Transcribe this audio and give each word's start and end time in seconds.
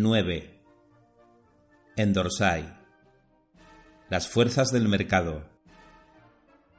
9. 0.00 0.62
En 1.96 2.12
Dorsai. 2.12 2.72
Las 4.08 4.28
fuerzas 4.28 4.70
del 4.70 4.86
mercado. 4.86 5.42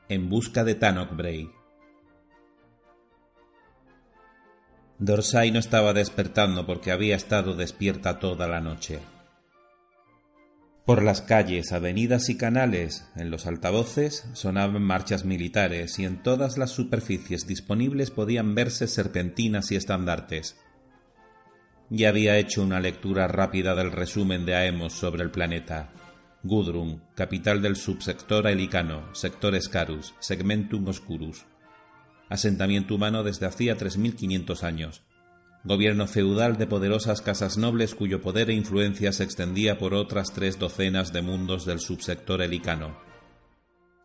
En 0.08 0.30
busca 0.30 0.64
de 0.64 0.76
Tannock 0.76 1.14
Bray. 1.18 1.52
Dorsai 5.00 5.52
no 5.52 5.60
estaba 5.60 5.92
despertando 5.92 6.66
porque 6.66 6.94
había 6.94 7.18
estado 7.18 7.58
despierta 7.58 8.20
toda 8.20 8.48
la 8.48 8.62
noche. 8.62 9.00
Por 10.86 11.04
las 11.04 11.22
calles, 11.22 11.74
avenidas 11.74 12.30
y 12.30 12.38
canales, 12.38 13.12
en 13.18 13.32
los 13.32 13.48
altavoces, 13.48 14.30
sonaban 14.32 14.82
marchas 14.82 15.26
militares 15.26 16.00
y 16.00 16.06
en 16.06 16.24
todas 16.24 16.58
las 16.58 16.70
superficies 16.70 17.46
disponibles 17.46 18.12
podían 18.12 18.56
verse 18.56 18.88
serpentinas 18.88 19.74
y 19.74 19.76
estandartes. 19.76 20.56
Ya 21.92 22.10
había 22.10 22.38
hecho 22.38 22.62
una 22.62 22.80
lectura 22.80 23.28
rápida 23.28 23.74
del 23.74 23.92
resumen 23.92 24.46
de 24.46 24.56
Aemos 24.56 24.94
sobre 24.94 25.24
el 25.24 25.32
planeta. 25.32 25.90
Gudrun, 26.44 27.02
capital 27.16 27.64
del 27.64 27.76
subsector 27.76 28.46
Aelicano, 28.46 29.14
sector 29.14 29.56
Escarus, 29.56 30.14
segmentum 30.20 30.88
Oscurus. 30.88 31.46
Asentamiento 32.30 32.94
humano 32.94 33.24
desde 33.24 33.48
hacía 33.48 33.76
3.500 33.76 34.64
años. 34.64 35.02
Gobierno 35.64 36.06
feudal 36.06 36.58
de 36.58 36.68
poderosas 36.68 37.22
casas 37.22 37.58
nobles 37.58 37.96
cuyo 37.96 38.22
poder 38.22 38.52
e 38.52 38.54
influencia 38.54 39.12
se 39.12 39.24
extendía 39.24 39.80
por 39.80 39.96
otras 39.96 40.32
tres 40.32 40.60
docenas 40.60 41.12
de 41.12 41.24
mundos 41.24 41.66
del 41.66 41.80
subsector 41.80 42.44
helicano. 42.44 42.98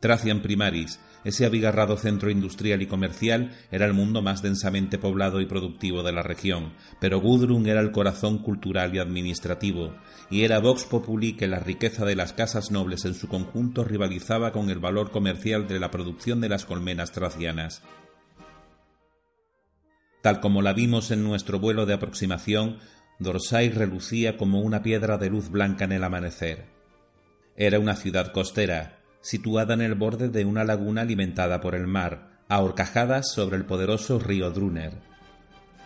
Tracian 0.01 0.41
Primaris, 0.41 1.01
ese 1.25 1.47
abigarrado 1.47 1.97
centro 1.97 2.31
industrial 2.31 2.83
y 2.83 2.87
comercial 2.87 3.53
era 3.71 3.87
el 3.87 3.95
mundo 3.95 4.23
más 4.23 4.43
densamente 4.43 4.99
poblado 4.99 5.41
y 5.41 5.47
productivo 5.47 6.03
de 6.03 6.13
la 6.13 6.23
región, 6.23 6.73
pero 7.01 7.21
Gudrun 7.21 7.67
era 7.67 7.81
el 7.81 7.93
corazón 7.93 8.39
cultural 8.39 8.95
y 8.95 8.99
administrativo, 8.99 9.95
y 10.31 10.43
era 10.43 10.61
Vox 10.61 10.85
Populi 10.85 11.35
que 11.35 11.49
la 11.49 11.59
riqueza 11.59 12.05
de 12.05 12.17
las 12.17 12.33
casas 12.33 12.71
nobles 12.71 13.05
en 13.05 13.15
su 13.15 13.29
conjunto 13.29 13.85
rivalizaba 13.85 14.53
con 14.53 14.71
el 14.71 14.79
valor 14.79 15.11
comercial 15.11 15.67
de 15.67 15.81
la 15.81 15.91
producción 15.91 16.41
de 16.41 16.49
las 16.49 16.65
colmenas 16.65 17.13
tracianas. 17.13 17.83
Tal 20.23 20.41
como 20.41 20.63
la 20.63 20.73
vimos 20.73 21.11
en 21.11 21.23
nuestro 21.23 21.59
vuelo 21.59 21.85
de 21.85 21.95
aproximación, 21.95 22.79
Dorsai 23.19 23.71
relucía 23.71 24.37
como 24.37 24.61
una 24.61 24.83
piedra 24.83 25.19
de 25.19 25.31
luz 25.31 25.51
blanca 25.51 25.85
en 25.85 25.93
el 25.93 26.03
amanecer. 26.03 26.67
Era 27.57 27.79
una 27.79 27.95
ciudad 27.95 28.33
costera, 28.33 29.04
situada 29.25 29.73
en 29.73 29.81
el 29.81 29.95
borde 29.95 30.29
de 30.29 30.45
una 30.45 30.65
laguna 30.65 31.01
alimentada 31.01 31.63
por 31.63 31.75
el 31.75 31.87
mar, 31.87 32.29
a 32.47 33.23
sobre 33.23 33.57
el 33.57 33.65
poderoso 33.65 34.19
río 34.19 34.51
Drunner. 34.51 34.93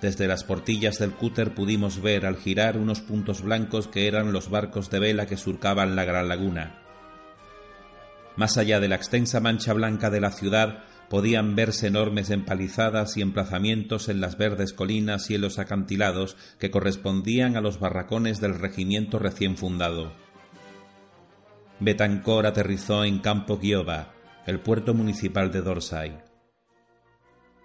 Desde 0.02 0.26
las 0.26 0.42
portillas 0.42 0.98
del 0.98 1.12
cúter 1.12 1.54
pudimos 1.54 2.02
ver 2.02 2.26
al 2.26 2.36
girar 2.36 2.76
unos 2.76 3.00
puntos 3.00 3.42
blancos 3.42 3.86
que 3.86 4.08
eran 4.08 4.32
los 4.32 4.50
barcos 4.50 4.90
de 4.90 4.98
vela 4.98 5.26
que 5.26 5.36
surcaban 5.36 5.94
la 5.94 6.04
gran 6.04 6.26
laguna. 6.26 6.82
Más 8.34 8.58
allá 8.58 8.80
de 8.80 8.88
la 8.88 8.96
extensa 8.96 9.38
mancha 9.38 9.72
blanca 9.72 10.10
de 10.10 10.20
la 10.20 10.32
ciudad 10.32 10.82
podían 11.08 11.54
verse 11.54 11.86
enormes 11.86 12.30
empalizadas 12.30 13.16
y 13.16 13.22
emplazamientos 13.22 14.08
en 14.08 14.20
las 14.20 14.36
verdes 14.36 14.72
colinas 14.72 15.30
y 15.30 15.36
en 15.36 15.42
los 15.42 15.60
acantilados 15.60 16.36
que 16.58 16.72
correspondían 16.72 17.56
a 17.56 17.60
los 17.60 17.78
barracones 17.78 18.40
del 18.40 18.58
regimiento 18.58 19.20
recién 19.20 19.56
fundado. 19.56 20.12
Betancor 21.80 22.44
aterrizó 22.44 23.04
en 23.04 23.20
Campo 23.20 23.60
Gioba, 23.60 24.12
el 24.46 24.58
puerto 24.58 24.94
municipal 24.94 25.52
de 25.52 25.62
Dorsai. 25.62 26.18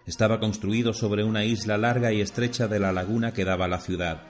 Estaba 0.06 0.40
construido 0.40 0.94
sobre 0.94 1.24
una 1.24 1.46
isla 1.46 1.80
larga 1.80 2.14
y 2.14 2.22
estrecha 2.22 2.68
de 2.68 2.80
la 2.80 2.92
laguna 2.92 3.34
que 3.34 3.44
daba 3.44 3.66
a 3.66 3.70
la 3.70 3.80
ciudad. 3.80 4.22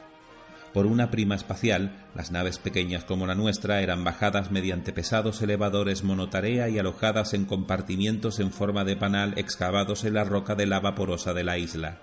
Por 0.74 0.86
una 0.86 1.12
prima 1.12 1.36
espacial, 1.36 2.08
las 2.16 2.32
naves 2.32 2.60
pequeñas 2.60 3.04
como 3.04 3.28
la 3.28 3.36
nuestra 3.36 3.82
eran 3.82 4.06
bajadas 4.06 4.52
mediante 4.52 4.94
pesados 4.94 5.42
elevadores 5.42 6.06
monotarea 6.06 6.70
y 6.70 6.80
alojadas 6.80 7.34
en 7.34 7.44
compartimientos 7.44 8.40
en 8.40 8.52
forma 8.52 8.86
de 8.86 8.96
panal 8.96 9.34
excavados 9.36 10.06
en 10.06 10.14
la 10.14 10.24
roca 10.24 10.56
de 10.56 10.66
lava 10.66 10.96
porosa 10.96 11.34
de 11.34 11.44
la 11.44 11.58
isla. 11.58 12.00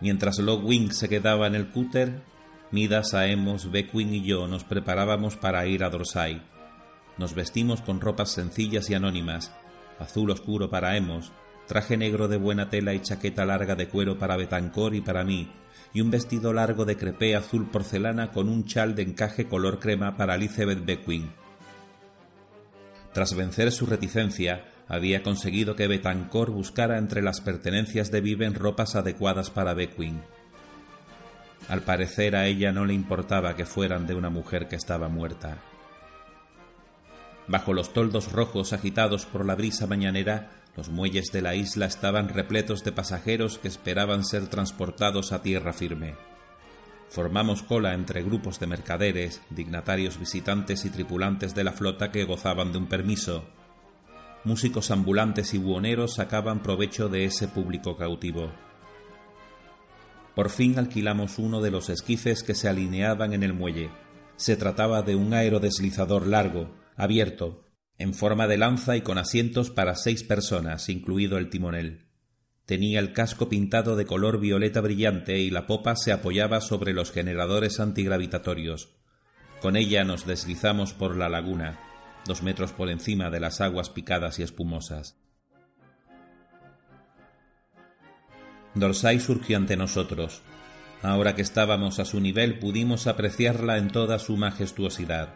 Mientras 0.00 0.38
Logwing 0.38 0.92
se 0.92 1.08
quedaba 1.08 1.48
en 1.48 1.56
el 1.56 1.68
cúter, 1.68 2.22
Midas, 2.72 3.12
Aemos, 3.12 3.70
Beckwin 3.70 4.14
y 4.14 4.22
yo 4.22 4.48
nos 4.48 4.64
preparábamos 4.64 5.36
para 5.36 5.66
ir 5.66 5.84
a 5.84 5.90
Dorsai. 5.90 6.40
Nos 7.18 7.34
vestimos 7.34 7.82
con 7.82 8.00
ropas 8.00 8.30
sencillas 8.30 8.88
y 8.88 8.94
anónimas, 8.94 9.52
azul 9.98 10.30
oscuro 10.30 10.70
para 10.70 10.88
Aemos, 10.88 11.32
traje 11.68 11.98
negro 11.98 12.28
de 12.28 12.38
buena 12.38 12.70
tela 12.70 12.94
y 12.94 13.00
chaqueta 13.00 13.44
larga 13.44 13.74
de 13.74 13.88
cuero 13.88 14.16
para 14.18 14.38
Betancor 14.38 14.94
y 14.94 15.02
para 15.02 15.22
mí, 15.22 15.52
y 15.92 16.00
un 16.00 16.10
vestido 16.10 16.54
largo 16.54 16.86
de 16.86 16.96
crepé 16.96 17.36
azul 17.36 17.68
porcelana 17.70 18.30
con 18.30 18.48
un 18.48 18.64
chal 18.64 18.94
de 18.94 19.02
encaje 19.02 19.48
color 19.48 19.78
crema 19.78 20.16
para 20.16 20.36
Elizabeth 20.36 20.82
Beckwin. 20.82 21.30
Tras 23.12 23.34
vencer 23.34 23.70
su 23.72 23.84
reticencia, 23.84 24.64
había 24.88 25.22
conseguido 25.22 25.76
que 25.76 25.88
Betancor 25.88 26.50
buscara 26.50 26.96
entre 26.96 27.20
las 27.20 27.42
pertenencias 27.42 28.10
de 28.10 28.22
Viven 28.22 28.54
ropas 28.54 28.96
adecuadas 28.96 29.50
para 29.50 29.74
Beckwin. 29.74 30.22
Al 31.68 31.82
parecer 31.82 32.36
a 32.36 32.46
ella 32.46 32.72
no 32.72 32.84
le 32.84 32.94
importaba 32.94 33.56
que 33.56 33.66
fueran 33.66 34.06
de 34.06 34.14
una 34.14 34.30
mujer 34.30 34.68
que 34.68 34.76
estaba 34.76 35.08
muerta. 35.08 35.58
Bajo 37.46 37.72
los 37.72 37.92
toldos 37.92 38.32
rojos 38.32 38.72
agitados 38.72 39.26
por 39.26 39.44
la 39.44 39.54
brisa 39.54 39.86
mañanera, 39.86 40.50
los 40.76 40.88
muelles 40.88 41.32
de 41.32 41.42
la 41.42 41.54
isla 41.54 41.86
estaban 41.86 42.28
repletos 42.28 42.82
de 42.82 42.92
pasajeros 42.92 43.58
que 43.58 43.68
esperaban 43.68 44.24
ser 44.24 44.48
transportados 44.48 45.32
a 45.32 45.42
tierra 45.42 45.72
firme. 45.72 46.14
Formamos 47.10 47.62
cola 47.62 47.92
entre 47.92 48.22
grupos 48.22 48.58
de 48.58 48.66
mercaderes, 48.66 49.42
dignatarios 49.50 50.18
visitantes 50.18 50.86
y 50.86 50.90
tripulantes 50.90 51.54
de 51.54 51.62
la 51.62 51.72
flota 51.72 52.10
que 52.10 52.24
gozaban 52.24 52.72
de 52.72 52.78
un 52.78 52.86
permiso. 52.86 53.44
Músicos 54.44 54.90
ambulantes 54.90 55.52
y 55.52 55.58
buhoneros 55.58 56.14
sacaban 56.14 56.62
provecho 56.62 57.10
de 57.10 57.26
ese 57.26 57.48
público 57.48 57.98
cautivo. 57.98 58.50
Por 60.34 60.48
fin 60.48 60.78
alquilamos 60.78 61.38
uno 61.38 61.60
de 61.60 61.70
los 61.70 61.90
esquifes 61.90 62.42
que 62.42 62.54
se 62.54 62.68
alineaban 62.68 63.32
en 63.32 63.42
el 63.42 63.52
muelle. 63.52 63.90
Se 64.36 64.56
trataba 64.56 65.02
de 65.02 65.14
un 65.14 65.34
aerodeslizador 65.34 66.26
largo, 66.26 66.74
abierto, 66.96 67.68
en 67.98 68.14
forma 68.14 68.48
de 68.48 68.56
lanza 68.56 68.96
y 68.96 69.02
con 69.02 69.18
asientos 69.18 69.70
para 69.70 69.94
seis 69.94 70.24
personas, 70.24 70.88
incluido 70.88 71.38
el 71.38 71.50
timonel. 71.50 72.08
Tenía 72.64 73.00
el 73.00 73.12
casco 73.12 73.48
pintado 73.48 73.96
de 73.96 74.06
color 74.06 74.40
violeta 74.40 74.80
brillante 74.80 75.38
y 75.38 75.50
la 75.50 75.66
popa 75.66 75.96
se 75.96 76.12
apoyaba 76.12 76.60
sobre 76.60 76.92
los 76.94 77.12
generadores 77.12 77.80
antigravitatorios. 77.80 78.96
Con 79.60 79.76
ella 79.76 80.04
nos 80.04 80.26
deslizamos 80.26 80.94
por 80.94 81.16
la 81.16 81.28
laguna, 81.28 81.78
dos 82.26 82.42
metros 82.42 82.72
por 82.72 82.88
encima 82.88 83.30
de 83.30 83.40
las 83.40 83.60
aguas 83.60 83.90
picadas 83.90 84.38
y 84.38 84.42
espumosas. 84.42 85.18
Dorsai 88.74 89.20
surgió 89.20 89.56
ante 89.56 89.76
nosotros. 89.76 90.42
Ahora 91.02 91.34
que 91.34 91.42
estábamos 91.42 91.98
a 91.98 92.04
su 92.04 92.20
nivel 92.20 92.58
pudimos 92.58 93.06
apreciarla 93.06 93.76
en 93.76 93.90
toda 93.90 94.18
su 94.18 94.36
majestuosidad. 94.36 95.34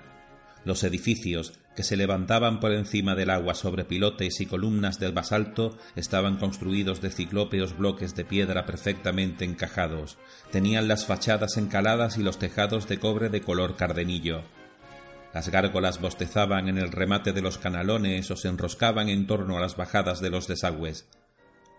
Los 0.65 0.83
edificios, 0.85 1.53
que 1.77 1.83
se 1.83 1.97
levantaban 1.97 2.59
por 2.59 2.73
encima 2.73 3.15
del 3.15 3.31
agua 3.31 3.55
sobre 3.55 3.85
pilotes 3.85 4.41
y 4.41 4.47
columnas 4.47 4.99
del 4.99 5.13
basalto, 5.13 5.77
estaban 5.95 6.39
construidos 6.39 7.01
de 7.01 7.11
ciclópeos 7.11 7.77
bloques 7.77 8.17
de 8.17 8.25
piedra 8.25 8.65
perfectamente 8.65 9.45
encajados. 9.45 10.19
Tenían 10.51 10.89
las 10.89 11.05
fachadas 11.05 11.57
encaladas 11.57 12.17
y 12.17 12.23
los 12.23 12.39
tejados 12.39 12.89
de 12.89 12.99
cobre 12.99 13.29
de 13.29 13.43
color 13.43 13.77
cardenillo. 13.77 14.43
Las 15.35 15.51
gárgolas 15.51 16.01
bostezaban 16.01 16.69
en 16.69 16.79
el 16.79 16.91
remate 16.91 17.33
de 17.33 17.43
los 17.43 17.59
canalones 17.59 18.31
o 18.31 18.37
se 18.37 18.49
enroscaban 18.49 19.09
en 19.11 19.27
torno 19.27 19.59
a 19.59 19.61
las 19.61 19.77
bajadas 19.77 20.21
de 20.21 20.31
los 20.31 20.49
desagües. 20.49 21.07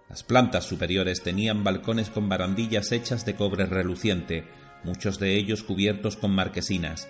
Las 0.09 0.23
plantas 0.23 0.65
superiores 0.65 1.21
tenían 1.21 1.63
balcones 1.63 2.09
con 2.09 2.29
barandillas 2.29 2.91
hechas 2.91 3.25
de 3.25 3.35
cobre 3.35 3.65
reluciente, 3.65 4.45
muchos 4.83 5.19
de 5.19 5.35
ellos 5.35 5.63
cubiertos 5.63 6.15
con 6.15 6.31
marquesinas. 6.31 7.09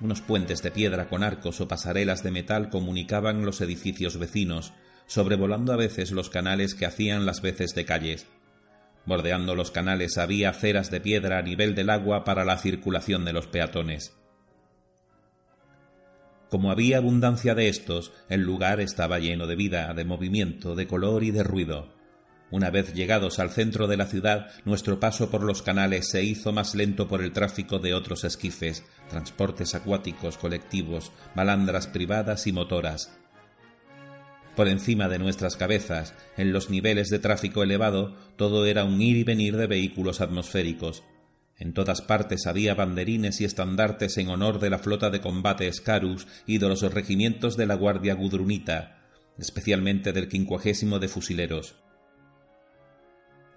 Unos 0.00 0.20
puentes 0.20 0.62
de 0.62 0.70
piedra 0.70 1.08
con 1.08 1.22
arcos 1.22 1.60
o 1.60 1.68
pasarelas 1.68 2.22
de 2.22 2.30
metal 2.30 2.70
comunicaban 2.70 3.44
los 3.44 3.60
edificios 3.60 4.18
vecinos, 4.18 4.72
sobrevolando 5.06 5.72
a 5.72 5.76
veces 5.76 6.10
los 6.10 6.30
canales 6.30 6.74
que 6.74 6.86
hacían 6.86 7.26
las 7.26 7.42
veces 7.42 7.74
de 7.74 7.84
calles. 7.84 8.26
Bordeando 9.06 9.54
los 9.54 9.70
canales 9.70 10.16
había 10.16 10.50
aceras 10.50 10.90
de 10.90 11.00
piedra 11.00 11.38
a 11.38 11.42
nivel 11.42 11.74
del 11.74 11.90
agua 11.90 12.24
para 12.24 12.44
la 12.44 12.56
circulación 12.56 13.24
de 13.24 13.34
los 13.34 13.46
peatones. 13.46 14.16
Como 16.54 16.70
había 16.70 16.98
abundancia 16.98 17.56
de 17.56 17.68
estos, 17.68 18.12
el 18.28 18.42
lugar 18.42 18.78
estaba 18.78 19.18
lleno 19.18 19.48
de 19.48 19.56
vida, 19.56 19.92
de 19.92 20.04
movimiento, 20.04 20.76
de 20.76 20.86
color 20.86 21.24
y 21.24 21.32
de 21.32 21.42
ruido. 21.42 21.92
Una 22.52 22.70
vez 22.70 22.94
llegados 22.94 23.40
al 23.40 23.50
centro 23.50 23.88
de 23.88 23.96
la 23.96 24.06
ciudad, 24.06 24.52
nuestro 24.64 25.00
paso 25.00 25.32
por 25.32 25.42
los 25.42 25.62
canales 25.62 26.10
se 26.10 26.22
hizo 26.22 26.52
más 26.52 26.76
lento 26.76 27.08
por 27.08 27.24
el 27.24 27.32
tráfico 27.32 27.80
de 27.80 27.92
otros 27.92 28.22
esquifes, 28.22 28.84
transportes 29.10 29.74
acuáticos 29.74 30.38
colectivos, 30.38 31.10
malandras 31.34 31.88
privadas 31.88 32.46
y 32.46 32.52
motoras. 32.52 33.18
Por 34.54 34.68
encima 34.68 35.08
de 35.08 35.18
nuestras 35.18 35.56
cabezas, 35.56 36.14
en 36.36 36.52
los 36.52 36.70
niveles 36.70 37.10
de 37.10 37.18
tráfico 37.18 37.64
elevado, 37.64 38.16
todo 38.36 38.64
era 38.64 38.84
un 38.84 39.02
ir 39.02 39.16
y 39.16 39.24
venir 39.24 39.56
de 39.56 39.66
vehículos 39.66 40.20
atmosféricos. 40.20 41.02
En 41.58 41.72
todas 41.72 42.02
partes 42.02 42.46
había 42.46 42.74
banderines 42.74 43.40
y 43.40 43.44
estandartes 43.44 44.18
en 44.18 44.28
honor 44.28 44.58
de 44.58 44.70
la 44.70 44.78
flota 44.78 45.10
de 45.10 45.20
combate 45.20 45.72
Scarus 45.72 46.26
y 46.46 46.58
de 46.58 46.68
los 46.68 46.82
regimientos 46.82 47.56
de 47.56 47.66
la 47.66 47.74
Guardia 47.74 48.14
Gudrunita, 48.14 48.98
especialmente 49.38 50.12
del 50.12 50.28
quincuagésimo 50.28 50.98
de 50.98 51.08
fusileros. 51.08 51.76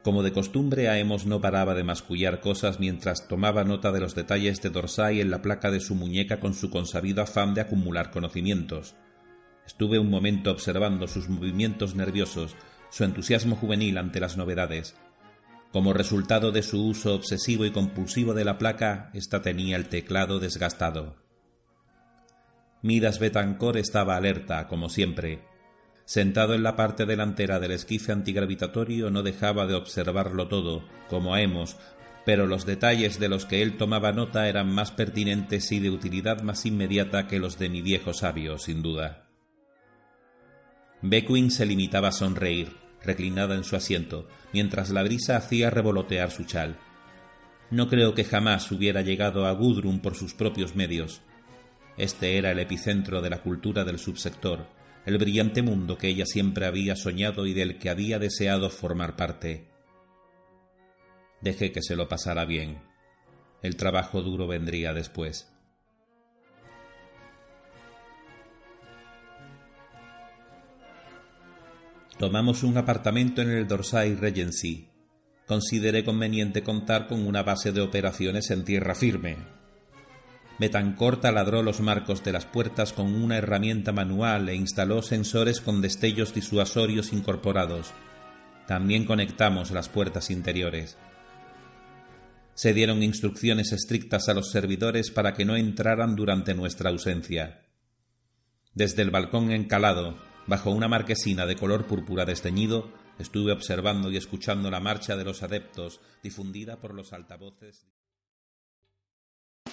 Como 0.03 0.23
de 0.23 0.31
costumbre, 0.31 0.88
Aemos 0.88 1.25
no 1.25 1.41
paraba 1.41 1.73
de 1.73 1.83
mascullar 1.83 2.39
cosas 2.39 2.79
mientras 2.79 3.27
tomaba 3.27 3.65
nota 3.65 3.91
de 3.91 4.00
los 4.00 4.15
detalles 4.15 4.61
de 4.61 4.69
Dorsai 4.69 5.19
en 5.19 5.31
la 5.31 5.41
placa 5.41 5.69
de 5.69 5.81
su 5.81 5.95
muñeca 5.95 6.39
con 6.39 6.53
su 6.53 6.69
consabido 6.69 7.21
afán 7.21 7.53
de 7.53 7.61
acumular 7.61 8.11
conocimientos. 8.11 8.95
Estuve 9.65 10.00
un 10.00 10.09
momento 10.09 10.51
observando 10.51 11.07
sus 11.07 11.27
movimientos 11.27 11.95
nerviosos, 11.95 12.55
su 12.89 13.03
entusiasmo 13.03 13.57
juvenil 13.57 13.97
ante 13.97 14.21
las 14.21 14.38
novedades. 14.38 14.95
Como 15.71 15.93
resultado 15.93 16.51
de 16.51 16.63
su 16.63 16.85
uso 16.85 17.15
obsesivo 17.15 17.65
y 17.65 17.71
compulsivo 17.71 18.33
de 18.33 18.45
la 18.45 18.57
placa, 18.57 19.11
ésta 19.13 19.41
tenía 19.41 19.75
el 19.75 19.89
teclado 19.89 20.39
desgastado. 20.39 21.15
Midas 22.81 23.19
Betancor 23.19 23.77
estaba 23.77 24.15
alerta, 24.15 24.67
como 24.67 24.89
siempre, 24.89 25.41
Sentado 26.07 26.53
en 26.53 26.63
la 26.63 26.77
parte 26.77 27.05
delantera 27.05 27.59
del 27.59 27.71
esquife 27.71 28.13
antigravitatorio 28.13 29.11
no 29.11 29.23
dejaba 29.23 29.67
de 29.67 29.73
observarlo 29.73 30.47
todo, 30.47 30.85
como 31.09 31.33
a 31.33 31.41
Hemos, 31.41 31.75
pero 32.25 32.47
los 32.47 32.65
detalles 32.65 33.19
de 33.19 33.27
los 33.27 33.43
que 33.43 33.61
él 33.61 33.75
tomaba 33.75 34.13
nota 34.13 34.47
eran 34.47 34.73
más 34.73 34.91
pertinentes 34.91 35.69
y 35.73 35.81
de 35.81 35.89
utilidad 35.89 36.43
más 36.43 36.65
inmediata 36.65 37.27
que 37.27 37.39
los 37.39 37.59
de 37.59 37.67
mi 37.67 37.81
viejo 37.81 38.13
sabio, 38.13 38.57
sin 38.57 38.81
duda. 38.81 39.27
Beckwin 41.01 41.51
se 41.51 41.65
limitaba 41.65 42.07
a 42.07 42.13
sonreír, 42.13 42.69
reclinada 43.07 43.56
en 43.56 43.63
su 43.63 43.75
asiento, 43.75 44.27
mientras 44.54 44.92
la 44.92 45.01
brisa 45.01 45.38
hacía 45.38 45.71
revolotear 45.71 46.30
su 46.30 46.44
chal. 46.44 46.77
No 47.71 47.88
creo 47.88 48.13
que 48.13 48.24
jamás 48.24 48.71
hubiera 48.71 49.01
llegado 49.01 49.48
a 49.48 49.51
Gudrun 49.54 50.00
por 50.01 50.15
sus 50.15 50.33
propios 50.33 50.75
medios. 50.75 51.21
Este 51.98 52.38
era 52.38 52.51
el 52.51 52.59
epicentro 52.59 53.21
de 53.21 53.30
la 53.30 53.42
cultura 53.42 53.83
del 53.83 53.98
subsector, 53.98 54.68
el 55.06 55.18
brillante 55.18 55.62
mundo 55.62 55.98
que 55.98 56.09
ella 56.09 56.25
siempre 56.25 56.65
había 56.65 56.95
soñado 56.95 57.48
y 57.48 57.54
del 57.54 57.80
que 57.80 57.89
había 57.89 58.19
deseado 58.19 58.69
formar 58.69 59.15
parte. 59.15 59.65
Dejé 61.42 61.71
que 61.71 61.81
se 61.81 61.95
lo 61.95 62.07
pasara 62.07 62.45
bien. 62.45 62.80
El 63.63 63.75
trabajo 63.75 64.21
duro 64.21 64.48
vendría 64.48 64.94
después. 64.94 65.56
Tomamos 72.19 72.63
un 72.63 72.77
apartamento 72.77 73.41
en 73.41 73.49
el 73.51 73.67
Dorsai 73.67 74.15
Regency. 74.15 74.89
Consideré 75.45 76.03
conveniente 76.03 76.63
contar 76.63 77.07
con 77.07 77.25
una 77.25 77.43
base 77.43 77.71
de 77.71 77.81
operaciones 77.81 78.51
en 78.51 78.65
tierra 78.65 78.95
firme, 78.95 79.37
Betancourt 80.59 81.21
taladró 81.21 81.61
los 81.61 81.81
marcos 81.81 82.23
de 82.23 82.31
las 82.31 82.45
puertas 82.45 82.91
con 82.91 83.13
una 83.13 83.37
herramienta 83.37 83.91
manual 83.91 84.49
e 84.49 84.55
instaló 84.55 85.03
sensores 85.03 85.61
con 85.61 85.81
destellos 85.81 86.33
disuasorios 86.33 87.13
incorporados. 87.13 87.93
También 88.65 89.05
conectamos 89.05 89.69
las 89.71 89.87
puertas 89.87 90.31
interiores. 90.31 90.97
Se 92.55 92.73
dieron 92.73 93.03
instrucciones 93.03 93.71
estrictas 93.71 94.29
a 94.29 94.33
los 94.33 94.49
servidores 94.49 95.11
para 95.11 95.35
que 95.35 95.45
no 95.45 95.55
entraran 95.55 96.15
durante 96.15 96.55
nuestra 96.55 96.89
ausencia. 96.89 97.61
Desde 98.73 99.03
el 99.03 99.11
balcón 99.11 99.51
encalado, 99.51 100.17
bajo 100.47 100.71
una 100.71 100.88
marquesina 100.88 101.45
de 101.45 101.55
color 101.55 101.85
púrpura 101.85 102.25
desteñido, 102.25 102.91
estuve 103.19 103.51
observando 103.51 104.09
y 104.11 104.17
escuchando 104.17 104.71
la 104.71 104.79
marcha 104.79 105.15
de 105.15 105.25
los 105.25 105.44
adeptos 105.44 105.99
difundida 106.23 106.77
por 106.77 106.94
los 106.94 107.13
altavoces. 107.13 107.88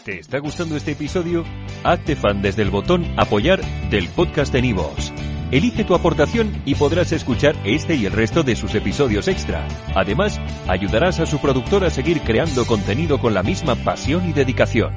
¿Te 0.04 0.18
está 0.18 0.38
gustando 0.38 0.76
este 0.76 0.92
episodio? 0.92 1.44
Hazte 1.82 2.16
fan 2.16 2.42
desde 2.42 2.62
el 2.62 2.70
botón 2.70 3.06
Apoyar 3.16 3.64
del 3.88 4.08
podcast 4.08 4.52
de 4.52 4.60
Nivos. 4.60 5.12
Elige 5.50 5.84
tu 5.84 5.94
aportación 5.94 6.62
y 6.66 6.74
podrás 6.74 7.12
escuchar 7.12 7.54
este 7.64 7.94
y 7.94 8.06
el 8.06 8.12
resto 8.12 8.42
de 8.42 8.56
sus 8.56 8.74
episodios 8.74 9.28
extra. 9.28 9.66
Además, 9.94 10.40
ayudarás 10.66 11.20
a 11.20 11.26
su 11.26 11.40
productor 11.40 11.84
a 11.84 11.90
seguir 11.90 12.20
creando 12.22 12.66
contenido 12.66 13.20
con 13.20 13.34
la 13.34 13.42
misma 13.42 13.76
pasión 13.76 14.28
y 14.28 14.32
dedicación. 14.32 14.92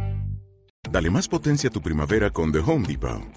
Dale 0.90 1.10
más 1.10 1.28
potencia 1.28 1.70
a 1.70 1.74
tu 1.74 1.82
primavera 1.82 2.32
con 2.32 2.52
The 2.52 2.60
Home 2.60 2.88
Depot. 2.88 3.37